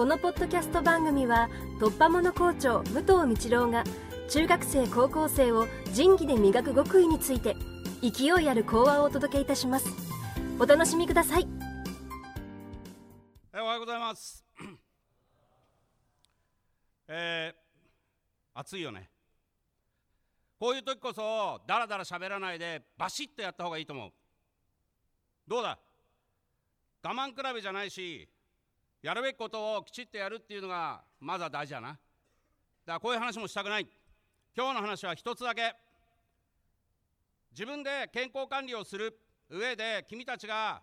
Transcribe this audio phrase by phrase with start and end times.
[0.00, 3.84] このポッドキャスト番組は突破者校長武藤道郎が
[4.30, 7.54] 中学生高校生を仁義で磨く極意について
[8.00, 9.90] 勢いある講話をお届けいたします。
[10.58, 11.46] お楽しみください。
[13.52, 14.42] おはようございます。
[17.06, 19.10] えー、暑いよね。
[20.58, 24.12] こういう時こそだらだら喋らないでバシッとやった方がいいと思う。
[25.46, 25.78] どうだ？
[27.02, 28.30] 我慢比べじゃないし
[29.02, 31.88] やるべきことをきちっとやるっていうのがまずは大事だな。
[31.88, 32.00] だか
[32.86, 33.86] らこういう話もしたくない。
[34.54, 35.74] 今日の話は一つだけ。
[37.52, 39.18] 自分で健康管理をする
[39.48, 40.82] 上で君たちが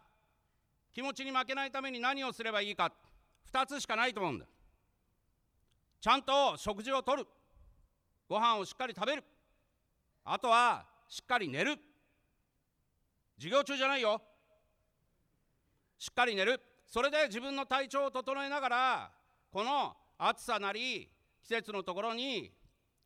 [0.94, 2.92] 気持ちに負けないために何をすればいいか。
[3.54, 4.46] 2つしかないと思うんだ。
[6.02, 7.26] ちゃんと食事をとる。
[8.28, 9.24] ご飯をしっかり食べる。
[10.26, 11.78] あとはしっかり寝る。
[13.38, 14.22] 授業中じゃないよ。
[16.00, 16.60] しっかり寝る。
[16.88, 19.12] それで自分の体調を整えながら
[19.52, 21.10] この暑さなり
[21.44, 22.52] 季節のところに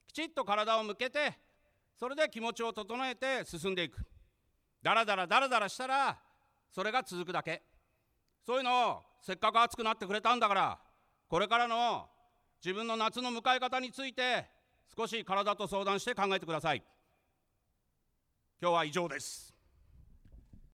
[0.07, 1.33] きちっと体を向けて
[1.99, 3.97] それで気持ちを整えて進んでいく。
[4.81, 6.17] だらだらだらだらしたら
[6.71, 7.61] それが続くだけ。
[8.45, 10.79] そういうのをせっかく暑くなってくれたんだから
[11.27, 12.07] これからの
[12.63, 14.47] 自分の夏の迎え方について
[14.95, 16.83] 少し体と相談して考えてください。
[18.61, 19.50] 今日は以上です。